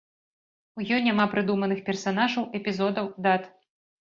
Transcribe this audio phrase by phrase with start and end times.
[0.79, 3.43] У ёй няма прыдуманых персанажаў, эпізодаў, дат.